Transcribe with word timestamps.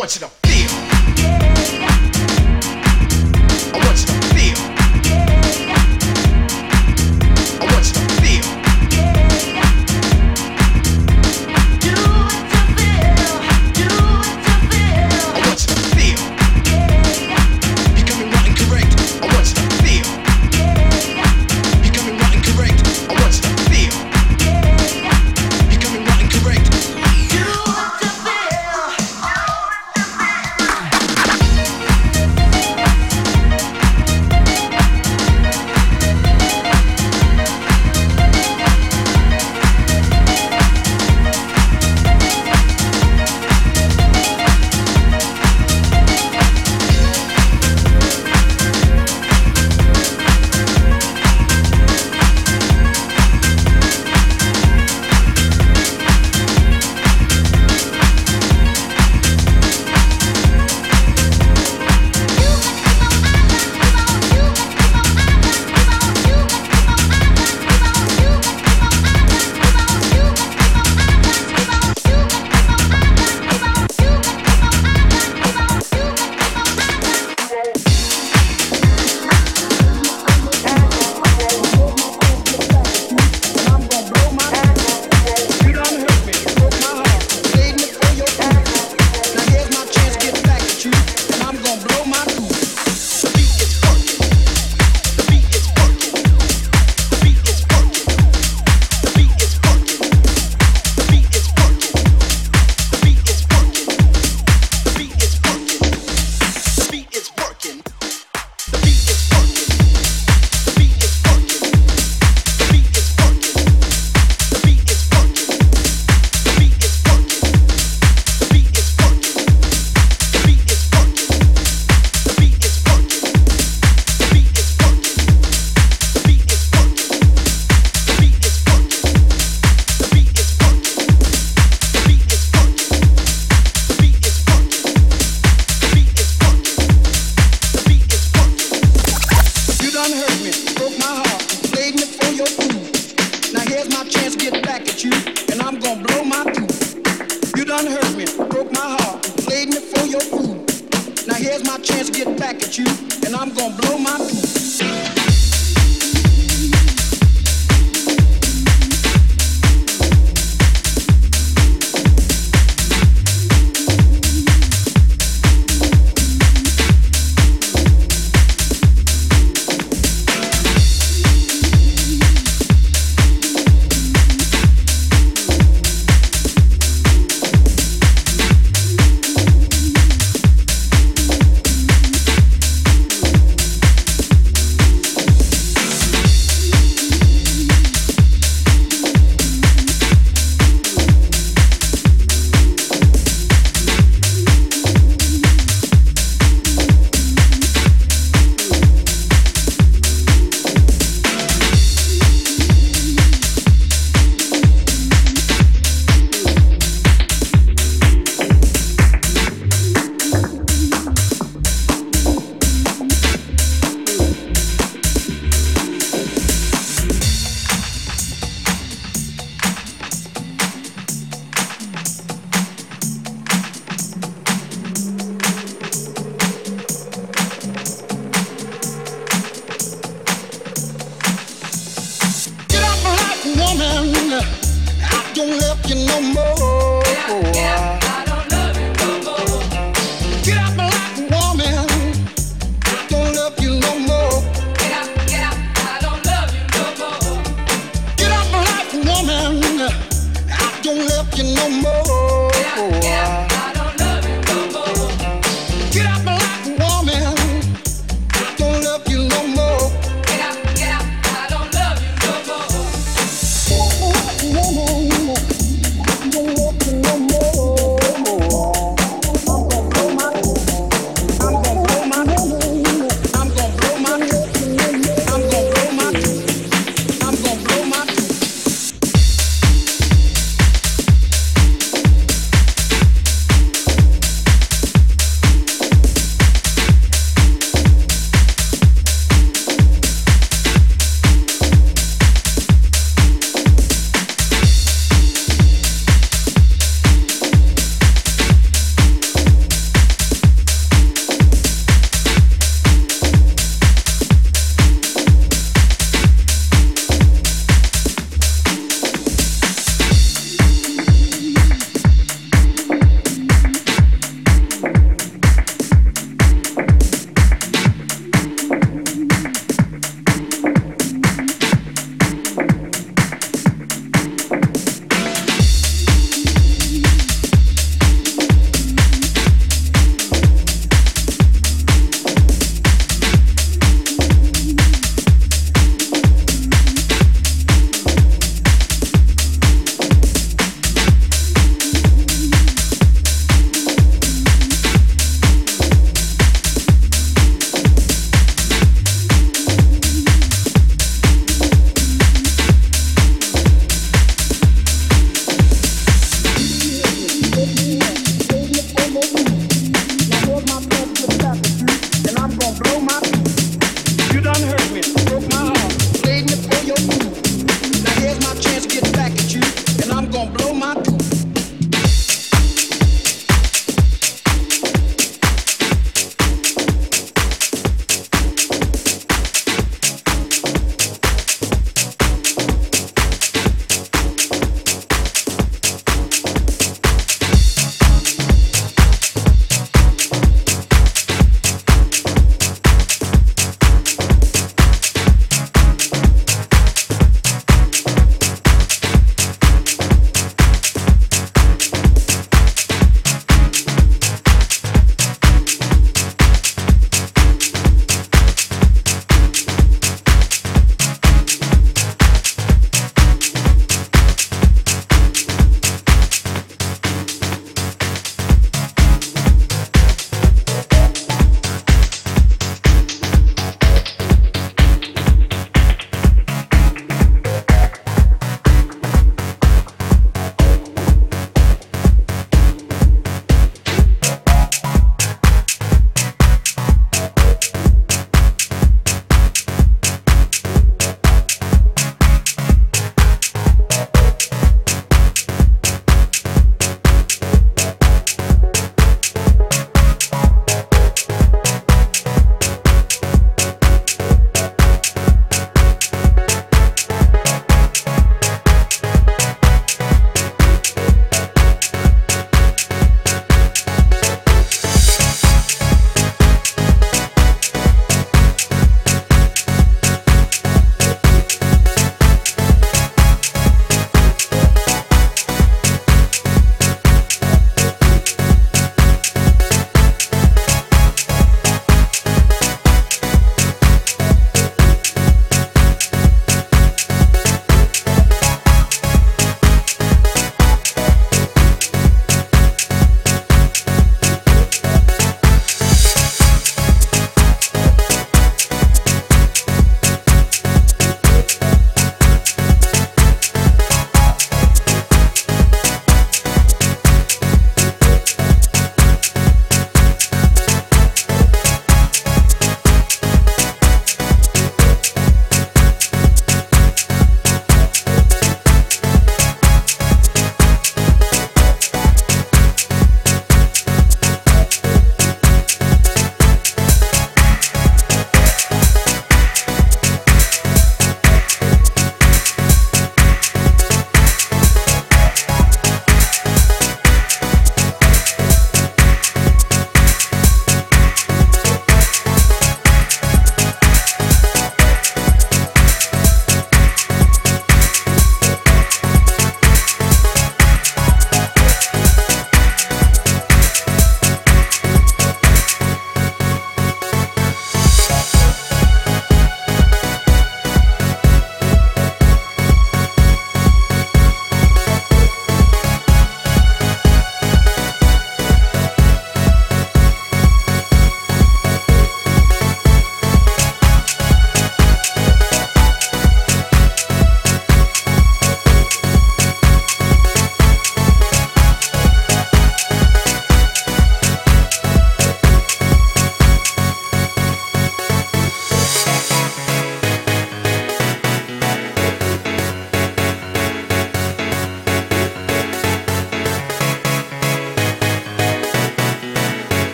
want 0.00 0.14
you 0.14 0.26
to 0.26 0.39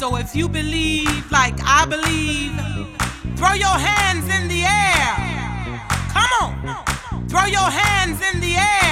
So 0.00 0.16
if 0.16 0.34
you 0.34 0.48
believe 0.48 1.30
like 1.30 1.56
I 1.62 1.84
believe, 1.84 2.56
throw 3.36 3.52
your 3.52 3.76
hands 3.76 4.24
in 4.34 4.48
the 4.48 4.64
air. 4.64 5.12
Come 6.08 6.32
on. 6.40 7.28
Throw 7.28 7.44
your 7.44 7.68
hands 7.68 8.18
in 8.32 8.40
the 8.40 8.56
air. 8.56 8.89